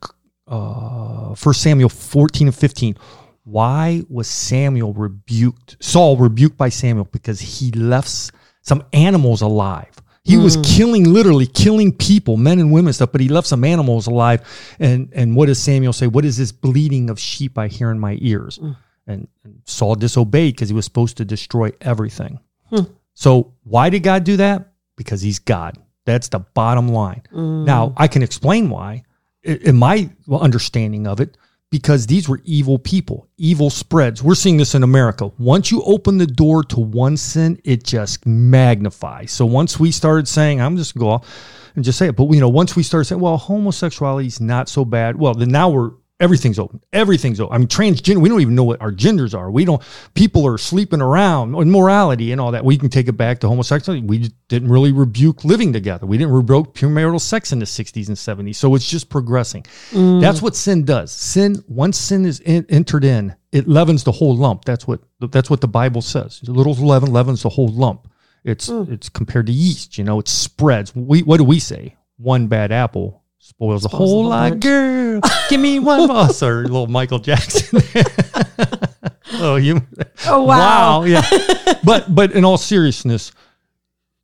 [0.47, 2.97] uh, First Samuel 14 and 15.
[3.43, 5.77] Why was Samuel rebuked?
[5.79, 10.01] Saul rebuked by Samuel because he left some animals alive.
[10.23, 10.61] He was hmm.
[10.61, 14.41] killing, literally killing people, men and women stuff, but he left some animals alive.
[14.79, 16.05] And and what does Samuel say?
[16.05, 18.57] What is this bleating of sheep I hear in my ears?
[18.57, 18.71] Hmm.
[19.07, 22.39] And, and Saul disobeyed because he was supposed to destroy everything.
[22.69, 22.83] Hmm.
[23.15, 24.71] So why did God do that?
[24.97, 25.77] Because he's God.
[26.05, 27.23] That's the bottom line.
[27.65, 29.03] Now I can explain why
[29.43, 31.37] in my understanding of it
[31.71, 34.23] because these were evil people evil spreads.
[34.23, 35.31] We're seeing this in america.
[35.37, 39.31] Once you open the door to one sin it just magnifies.
[39.31, 41.27] So once we started saying i'm just gonna go off
[41.75, 44.69] and just say it but you know once we started saying well homosexuality is not
[44.69, 45.17] so bad.
[45.17, 46.81] Well then now we're everything's open.
[46.91, 47.55] Everything's open.
[47.55, 49.49] I mean transgender we don't even know what our genders are.
[49.49, 49.81] We don't
[50.13, 52.65] people are sleeping around and morality and all that.
[52.65, 54.05] We can take it back to homosexuality.
[54.05, 56.05] We didn't really rebuke living together.
[56.05, 59.63] We didn't rebuke premarital sex in the 60s and 70s so it's just progressing.
[59.91, 60.21] Mm.
[60.21, 61.11] That's what sin does.
[61.11, 64.65] Sin once sin is in, entered in it leavens the whole lump.
[64.65, 66.41] That's what that's what the bible says.
[66.47, 68.07] A little leaven leavens the whole lump.
[68.43, 68.89] It's mm.
[68.91, 70.95] it's compared to yeast you know it spreads.
[70.95, 71.95] We what do we say?
[72.17, 73.18] One bad apple
[73.49, 77.81] spoils, a whole lot girl give me one more oh, sorry little michael jackson
[79.33, 79.81] oh you
[80.27, 81.01] Oh, wow.
[81.01, 81.03] wow.
[81.05, 81.21] yeah
[81.83, 83.31] but but in all seriousness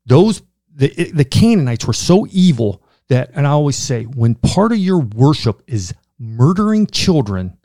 [0.06, 0.42] those
[0.74, 5.00] the the Canaanites were so evil that and I always say when part of your
[5.00, 7.58] worship is murdering children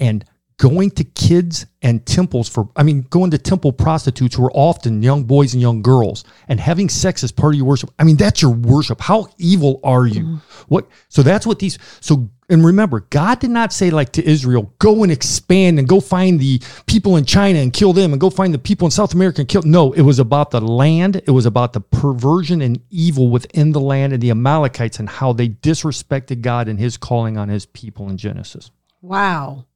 [0.00, 0.24] and
[0.56, 5.02] going to kids and temples for I mean going to temple prostitutes who are often
[5.02, 7.90] young boys and young girls and having sex as part of your worship.
[7.98, 9.00] I mean that's your worship.
[9.00, 10.22] How evil are you?
[10.22, 10.36] Mm-hmm.
[10.68, 14.72] What so that's what these so and remember God did not say like to Israel
[14.78, 18.30] go and expand and go find the people in China and kill them and go
[18.30, 21.30] find the people in South America and kill no it was about the land it
[21.32, 25.48] was about the perversion and evil within the land and the Amalekites and how they
[25.48, 28.70] disrespected God and his calling on his people in Genesis.
[29.02, 29.66] Wow.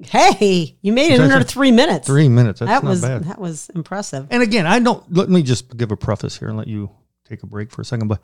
[0.00, 2.06] Hey, you made it That's under three minutes.
[2.06, 2.60] Three minutes.
[2.60, 3.24] That's that not was bad.
[3.24, 4.26] that was impressive.
[4.30, 6.90] And again, I don't let me just give a preface here and let you
[7.28, 8.08] take a break for a second.
[8.08, 8.20] But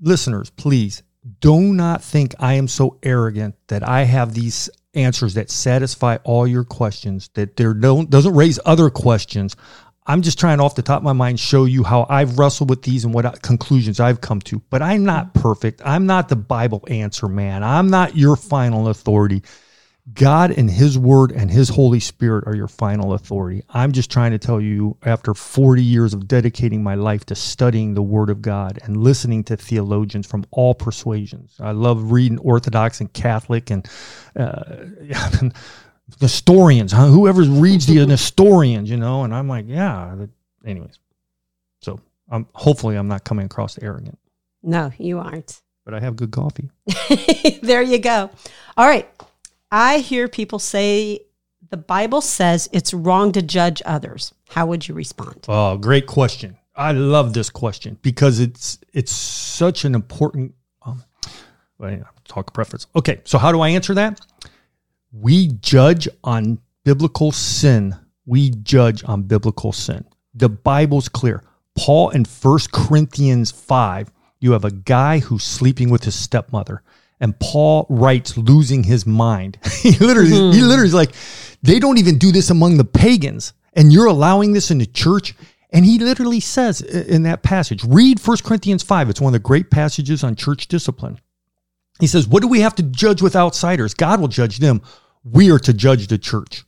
[0.00, 1.02] listeners, please
[1.40, 6.46] do not think I am so arrogant that I have these answers that satisfy all
[6.46, 9.56] your questions, that there don't doesn't raise other questions.
[10.06, 12.82] I'm just trying off the top of my mind show you how I've wrestled with
[12.82, 14.60] these and what conclusions I've come to.
[14.68, 15.80] But I'm not perfect.
[15.84, 17.64] I'm not the Bible answer man.
[17.64, 19.42] I'm not your final authority.
[20.12, 23.62] God and His Word and His Holy Spirit are your final authority.
[23.70, 27.94] I'm just trying to tell you, after 40 years of dedicating my life to studying
[27.94, 33.00] the Word of God and listening to theologians from all persuasions, I love reading Orthodox
[33.00, 33.88] and Catholic and
[34.36, 34.84] uh,
[36.20, 37.06] Nestorians, huh?
[37.06, 40.14] whoever reads the Nestorians, you know, and I'm like, yeah.
[40.66, 40.98] Anyways,
[41.80, 41.98] so
[42.30, 44.18] I'm hopefully I'm not coming across arrogant,
[44.62, 45.62] No, you aren't.
[45.86, 46.68] but I have good coffee.
[47.62, 48.30] there you go.
[48.76, 49.08] All right.
[49.74, 51.18] I hear people say
[51.68, 54.32] the Bible says it's wrong to judge others.
[54.48, 55.46] How would you respond?
[55.48, 56.56] Oh, great question.
[56.76, 61.02] I love this question because it's it's such an important um,
[62.28, 62.86] talk preference.
[62.94, 64.20] Okay, so how do I answer that?
[65.10, 67.96] We judge on biblical sin.
[68.26, 70.04] We judge on biblical sin.
[70.34, 71.42] The Bible's clear.
[71.76, 76.84] Paul in 1 Corinthians 5, you have a guy who's sleeping with his stepmother.
[77.24, 79.56] And Paul writes losing his mind.
[79.80, 80.68] he literally he hmm.
[80.68, 81.14] literally is like,
[81.62, 83.54] they don't even do this among the pagans.
[83.72, 85.34] And you're allowing this in the church.
[85.70, 89.08] And he literally says in that passage, read 1 Corinthians 5.
[89.08, 91.18] It's one of the great passages on church discipline.
[91.98, 93.94] He says, What do we have to judge with outsiders?
[93.94, 94.82] God will judge them.
[95.24, 96.64] We are to judge the church.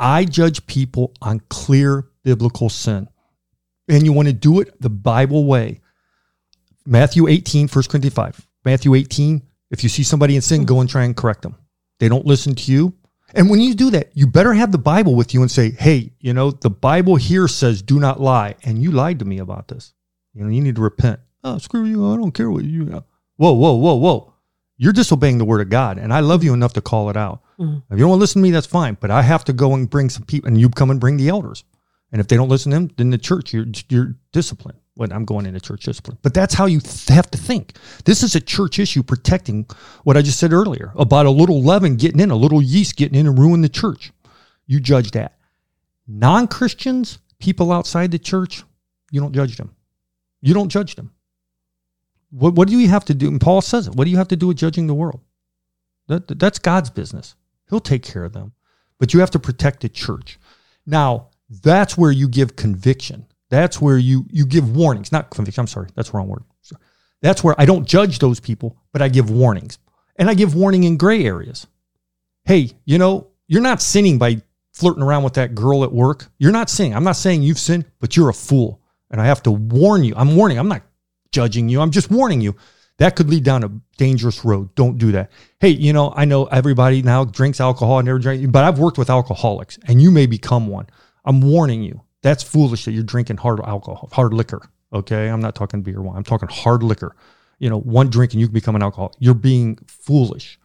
[0.00, 3.06] I judge people on clear biblical sin.
[3.88, 5.82] And you want to do it the Bible way.
[6.84, 8.48] Matthew 18, 1 Corinthians 5.
[8.64, 9.42] Matthew 18,
[9.74, 11.56] if you see somebody in sin, go and try and correct them.
[12.00, 12.94] They don't listen to you.
[13.34, 16.12] And when you do that, you better have the Bible with you and say, hey,
[16.20, 18.54] you know, the Bible here says do not lie.
[18.62, 19.92] And you lied to me about this.
[20.32, 21.20] You know, you need to repent.
[21.42, 22.12] Oh, screw you.
[22.12, 23.04] I don't care what you know.
[23.36, 24.32] Whoa, whoa, whoa, whoa.
[24.76, 25.98] You're disobeying the word of God.
[25.98, 27.42] And I love you enough to call it out.
[27.58, 27.82] Mhm.
[27.90, 28.96] If you don't want to listen to me, that's fine.
[29.00, 31.28] But I have to go and bring some people, and you come and bring the
[31.28, 31.64] elders.
[32.12, 34.78] And if they don't listen to them, then the church, you're, you're disciplined.
[34.96, 36.18] When I'm going into church discipline.
[36.22, 37.76] But that's how you th- have to think.
[38.04, 39.66] This is a church issue protecting
[40.04, 43.18] what I just said earlier about a little leaven getting in, a little yeast getting
[43.18, 44.12] in and ruin the church.
[44.66, 45.36] You judge that.
[46.06, 48.62] Non Christians, people outside the church,
[49.10, 49.74] you don't judge them.
[50.42, 51.12] You don't judge them.
[52.30, 53.28] What, what do you have to do?
[53.28, 53.94] And Paul says it.
[53.96, 55.20] What do you have to do with judging the world?
[56.06, 57.34] That, that- that's God's business.
[57.68, 58.52] He'll take care of them.
[58.98, 60.38] But you have to protect the church.
[60.86, 63.26] Now, that's where you give conviction.
[63.50, 65.62] That's where you you give warnings, not conviction.
[65.62, 66.44] I'm sorry, that's wrong word.
[67.24, 69.78] That's where I don't judge those people, but I give warnings.
[70.16, 71.66] And I give warning in gray areas.
[72.44, 76.26] Hey, you know, you're not sinning by flirting around with that girl at work.
[76.38, 76.94] You're not sinning.
[76.94, 78.82] I'm not saying you've sinned, but you're a fool.
[79.10, 80.12] And I have to warn you.
[80.16, 80.58] I'm warning.
[80.58, 80.82] I'm not
[81.32, 81.80] judging you.
[81.80, 82.56] I'm just warning you.
[82.98, 84.74] That could lead down a dangerous road.
[84.74, 85.32] Don't do that.
[85.60, 88.98] Hey, you know, I know everybody now drinks alcohol and never drink, but I've worked
[88.98, 90.88] with alcoholics and you may become one.
[91.24, 92.02] I'm warning you.
[92.24, 94.70] That's foolish that you're drinking hard alcohol, hard liquor.
[94.94, 95.28] Okay.
[95.28, 96.16] I'm not talking beer wine.
[96.16, 97.14] I'm talking hard liquor.
[97.58, 99.12] You know, one drink and you can become an alcoholic.
[99.18, 100.58] You're being foolish.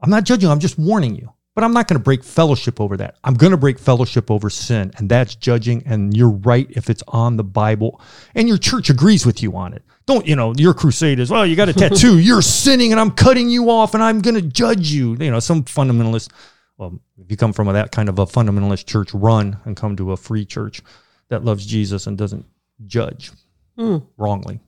[0.00, 0.50] I'm not judging.
[0.50, 1.32] I'm just warning you.
[1.54, 3.16] But I'm not going to break fellowship over that.
[3.22, 5.84] I'm going to break fellowship over sin, and that's judging.
[5.86, 7.98] And you're right if it's on the Bible,
[8.34, 9.82] and your church agrees with you on it.
[10.04, 11.46] Don't you know your crusade is well?
[11.46, 12.18] You got a tattoo.
[12.20, 15.16] You're sinning, and I'm cutting you off, and I'm going to judge you.
[15.18, 16.30] You know, some fundamentalist.
[16.78, 20.12] Well, if you come from that kind of a fundamentalist church, run and come to
[20.12, 20.82] a free church
[21.28, 22.44] that loves Jesus and doesn't
[22.86, 23.30] judge
[23.78, 23.98] Hmm.
[24.16, 24.60] wrongly.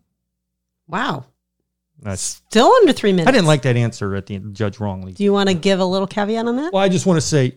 [0.86, 1.24] Wow.
[2.00, 3.28] That's Still under three minutes.
[3.28, 5.12] I didn't like that answer at the end, judge wrongly.
[5.12, 6.72] Do you want to give a little caveat on that?
[6.72, 7.56] Well, I just want to say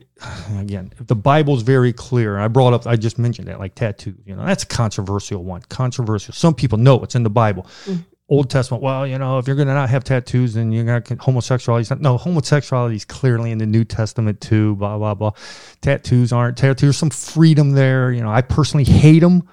[0.58, 4.16] again, if the Bible's very clear, I brought up, I just mentioned that, like tattoo.
[4.26, 5.62] you know, that's a controversial one.
[5.70, 6.34] Controversial.
[6.34, 7.68] Some people know it's in the Bible.
[8.32, 11.04] Old Testament, well, you know, if you're going to not have tattoos, then you're going
[11.04, 11.94] to homosexuality.
[12.00, 14.78] No, homosexuality is clearly in the New Testament too.
[14.78, 15.32] Blah blah blah.
[15.82, 16.82] Tattoos aren't tattoos.
[16.82, 18.10] There's some freedom there.
[18.10, 19.50] You know, I personally hate them.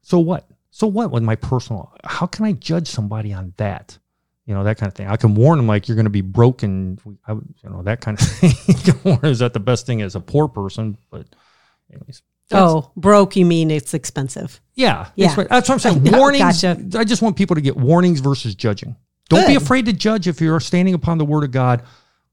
[0.00, 0.48] So what?
[0.70, 1.92] So what with my personal?
[2.02, 3.98] How can I judge somebody on that?
[4.46, 5.06] You know that kind of thing.
[5.06, 6.98] I can warn them like you're going to be broken.
[7.28, 9.20] I, you know that kind of thing.
[9.22, 10.96] Is that the best thing as a poor person?
[11.10, 11.26] But
[11.90, 14.60] anyways, that's- Oh, broke, you mean it's expensive.
[14.74, 15.26] yeah, Yeah.
[15.28, 15.48] That's, right.
[15.48, 16.12] That's what I'm saying.
[16.18, 16.62] Warnings.
[16.62, 16.98] gotcha.
[16.98, 18.96] I just want people to get warnings versus judging.
[19.28, 21.82] Don't be afraid to judge if you're standing upon the word of God,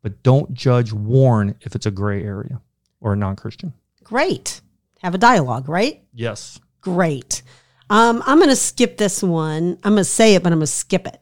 [0.01, 0.91] but don't judge.
[0.91, 2.59] Warn if it's a gray area
[2.99, 3.73] or a non-Christian.
[4.03, 4.59] Great.
[5.01, 6.03] Have a dialogue, right?
[6.13, 6.59] Yes.
[6.81, 7.41] Great.
[7.89, 9.77] Um, I'm going to skip this one.
[9.83, 11.19] I'm going to say it, but I'm going to skip it.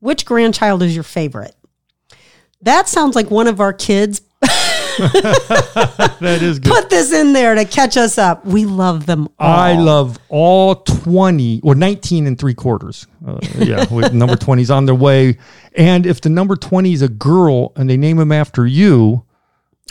[0.00, 1.54] Which grandchild is your favorite?
[2.62, 4.20] That sounds like one of our kids
[6.20, 6.72] That is good.
[6.72, 8.44] put this in there to catch us up.
[8.44, 9.50] We love them all.
[9.50, 13.06] I love all 20 or 19 and three quarters.
[13.26, 15.38] Uh, yeah, with number 20 is on their way.
[15.74, 19.24] And if the number 20 is a girl and they name him after you,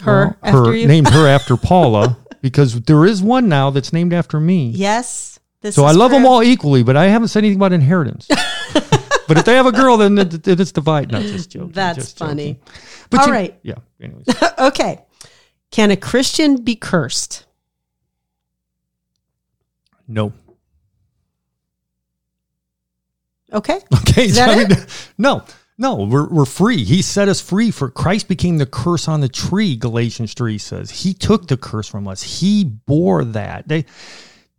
[0.02, 0.88] her her you.
[0.88, 4.70] named her after Paula, because there is one now that's named after me.
[4.70, 5.40] yes.
[5.72, 8.28] So I love them all equally, but I haven't said anything about inheritance.
[9.28, 11.12] But if they have a girl, then it, it- it's divided.
[11.12, 11.72] Not just joking.
[11.72, 12.54] That's just funny.
[12.54, 12.74] joking.
[13.10, 13.60] But All you- right.
[13.64, 13.76] Yeah.
[14.02, 14.26] Anyways.
[14.60, 15.02] okay.
[15.72, 17.46] Can a Christian be cursed?
[20.08, 20.34] No.
[23.54, 23.80] Okay.
[24.08, 24.26] Okay.
[24.28, 24.86] Is that I mean,
[25.18, 25.44] no,
[25.78, 26.86] no, we're, we're free.
[26.86, 29.76] He set us free for Christ became the curse on the tree.
[29.76, 32.24] Galatians 3 says he took the curse from us.
[32.24, 33.68] He bore that.
[33.68, 33.86] They,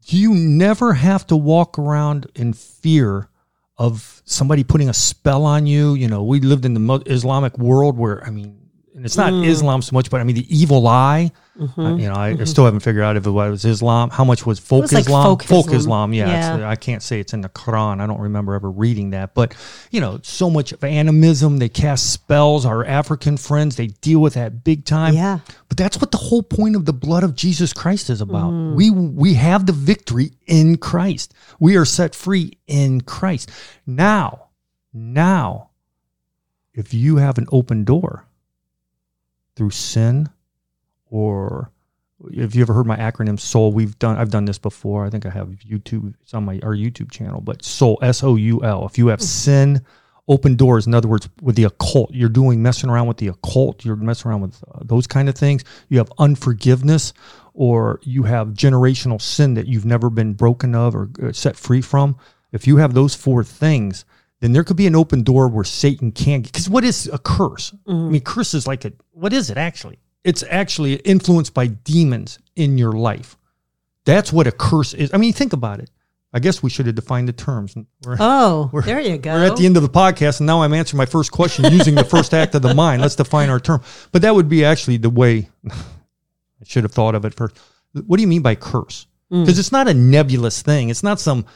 [0.09, 3.29] you never have to walk around in fear
[3.79, 5.95] of somebody putting a spell on you.
[5.95, 8.66] You know, we lived in the Islamic world where, I mean,
[8.97, 9.47] and it's not mm.
[9.47, 11.31] Islam so much, but I mean, the evil eye.
[11.61, 12.45] Uh, you know, I, I mm-hmm.
[12.45, 14.09] still haven't figured out if it was Islam.
[14.09, 15.25] How much was folk was like Islam?
[15.25, 15.77] folk folk Islam.
[15.77, 16.57] Islam, yeah.
[16.59, 16.69] Yeah.
[16.69, 18.01] I can't say it's in the Quran.
[18.01, 19.35] I don't remember ever reading that.
[19.35, 19.55] But,
[19.91, 21.59] you know, so much of animism.
[21.59, 22.65] They cast spells.
[22.65, 25.13] Our African friends, they deal with that big time.
[25.13, 25.41] Yeah.
[25.69, 28.51] But that's what the whole point of the blood of Jesus Christ is about.
[28.51, 28.75] Mm.
[28.75, 31.35] We we have the victory in Christ.
[31.61, 33.51] We are set free in Christ.
[33.87, 34.49] Now,
[34.95, 35.71] now,
[36.73, 38.26] if you have an open door
[39.57, 40.29] through sin
[41.11, 41.71] or
[42.31, 45.27] if you ever heard my acronym soul we've done i've done this before i think
[45.27, 49.21] i have youtube it's on my our youtube channel but soul s-o-u-l if you have
[49.21, 49.85] sin
[50.29, 50.87] open doors.
[50.87, 53.85] In other words, with the occult, you're doing messing around with the occult.
[53.85, 55.64] You're messing around with uh, those kind of things.
[55.88, 57.12] You have unforgiveness,
[57.55, 61.81] or you have generational sin that you've never been broken of or uh, set free
[61.81, 62.16] from.
[62.53, 64.05] If you have those four things,
[64.40, 67.72] then there could be an open door where Satan can't, Because what is a curse?
[67.87, 68.12] I mm-hmm.
[68.12, 69.99] mean, curse is like a what is it actually?
[70.25, 73.37] It's actually influenced by demons in your life.
[74.05, 75.11] That's what a curse is.
[75.14, 75.90] I mean, think about it.
[76.33, 77.75] I guess we should have defined the terms.
[78.05, 79.33] We're, Oh, We're- there you go.
[79.33, 81.94] we're at the end of the podcast, and now I'm answering my first question using
[81.94, 83.01] the first act of the mind.
[83.01, 83.81] Let's define our term.
[84.12, 87.59] But that would be actually the way I should have thought of it first.
[88.07, 89.07] What do you mean by curse?
[89.33, 89.44] Mm.
[89.44, 90.90] Because it's not a nebulous thing.
[90.90, 91.46] It's not some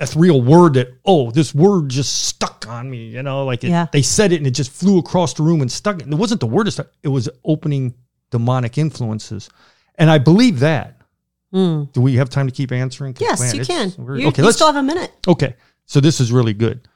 [0.00, 3.06] ethereal word that oh, this word just stuck on me.
[3.08, 3.86] You know, like it, Yeah.
[3.92, 6.00] they said it and it just flew across the room and stuck.
[6.00, 6.88] It wasn't the word; that stuck.
[7.02, 7.94] it was opening
[8.30, 9.48] demonic influences,
[9.96, 10.94] and I believe that.
[11.52, 11.90] Mm.
[11.92, 13.90] Do we have time to keep answering Yes, man, you can.
[13.96, 15.10] You, okay, you let's still have a minute.
[15.26, 15.56] Okay.
[15.86, 16.86] So this is really good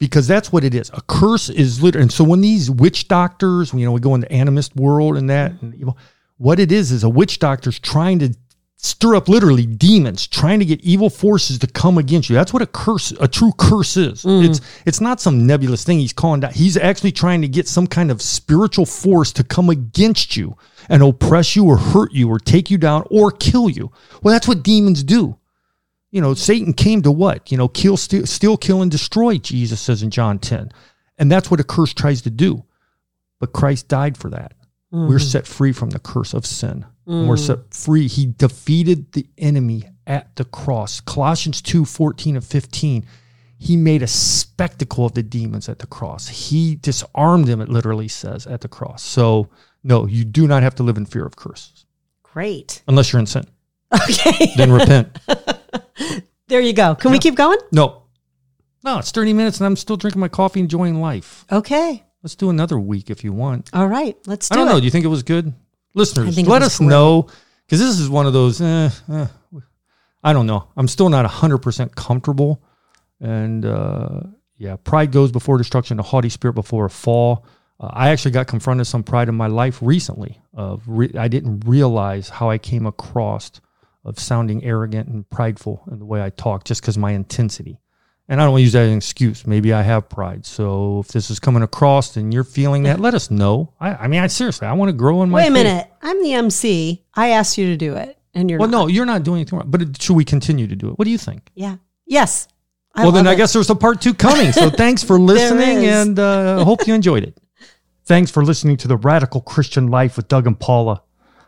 [0.00, 0.90] because that's what it is.
[0.94, 4.26] A curse is literally, and so when these witch doctors, you know, we go into
[4.28, 5.96] animist world and that, and evil,
[6.38, 8.34] what it is is a witch doctor's trying to
[8.78, 12.34] stir up literally demons, trying to get evil forces to come against you.
[12.34, 14.22] That's what a curse, a true curse is.
[14.22, 14.48] Mm.
[14.48, 16.52] It's it's not some nebulous thing he's calling down.
[16.52, 20.56] He's actually trying to get some kind of spiritual force to come against you
[20.88, 23.92] and oppress you or hurt you or take you down or kill you.
[24.22, 25.38] Well, that's what demons do
[26.10, 27.50] you know, Satan came to what?
[27.50, 30.70] You know, kill, steal, steal, kill, and destroy, Jesus says in John 10.
[31.18, 32.64] And that's what a curse tries to do.
[33.40, 34.52] But Christ died for that.
[34.90, 35.30] We're mm.
[35.30, 36.86] set free from the curse of sin.
[37.06, 37.46] And we're mm.
[37.46, 38.08] set free.
[38.08, 41.00] He defeated the enemy at the cross.
[41.00, 43.06] Colossians 2 14 and 15.
[43.60, 46.28] He made a spectacle of the demons at the cross.
[46.28, 49.02] He disarmed them, it literally says, at the cross.
[49.02, 49.48] So,
[49.82, 51.84] no, you do not have to live in fear of curses
[52.22, 52.82] Great.
[52.86, 53.44] unless you're in sin.
[53.92, 54.52] Okay.
[54.56, 55.18] Then repent.
[56.48, 56.94] there you go.
[56.94, 57.58] Can we keep going?
[57.72, 58.02] No.
[58.84, 61.44] No, it's 30 minutes and I'm still drinking my coffee, enjoying life.
[61.50, 62.04] Okay.
[62.22, 63.70] Let's do another week if you want.
[63.72, 64.16] All right.
[64.26, 64.72] Let's do I don't it.
[64.72, 64.80] know.
[64.80, 65.52] Do you think it was good?
[65.94, 66.88] Listeners, let us great.
[66.88, 67.28] know
[67.66, 69.26] because this is one of those, eh, eh,
[70.22, 70.68] I don't know.
[70.76, 72.62] I'm still not 100% comfortable.
[73.20, 74.20] And uh,
[74.58, 77.46] yeah, pride goes before destruction, a haughty spirit before a fall.
[77.80, 80.40] Uh, I actually got confronted some pride in my life recently.
[80.54, 83.50] Of re- I didn't realize how I came across
[84.04, 87.78] of sounding arrogant and prideful in the way I talk just because my intensity.
[88.30, 89.46] And I don't want to use that as an excuse.
[89.46, 90.44] Maybe I have pride.
[90.44, 93.72] So if this is coming across and you're feeling that, let us know.
[93.80, 95.52] I, I mean, I seriously, I want to grow in my Wait a faith.
[95.54, 95.86] minute.
[96.02, 97.02] I'm the MC.
[97.14, 98.78] I asked you to do it, and you're Well, not.
[98.82, 99.70] no, you're not doing anything wrong.
[99.70, 100.98] But it, should we continue to do it?
[100.98, 101.50] What do you think?
[101.54, 101.76] Yeah.
[102.06, 102.48] Yes.
[102.94, 104.52] I well, then love I guess there's a part two coming.
[104.52, 106.06] So thanks for listening is.
[106.08, 107.38] and uh, hope you enjoyed it.
[108.04, 111.02] Thanks for listening to the Radical Christian Life with Doug and Paula.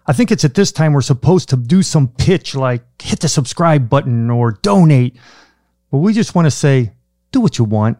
[0.06, 3.28] I think it's at this time we're supposed to do some pitch like hit the
[3.28, 5.16] subscribe button or donate.
[5.90, 6.92] But we just want to say,
[7.32, 7.98] do what you want.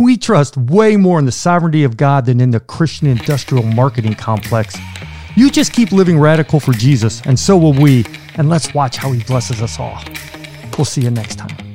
[0.00, 4.14] We trust way more in the sovereignty of God than in the Christian industrial marketing
[4.14, 4.76] complex.
[5.36, 8.04] You just keep living radical for Jesus, and so will we.
[8.36, 10.02] And let's watch how he blesses us all.
[10.78, 11.69] We'll see you next time.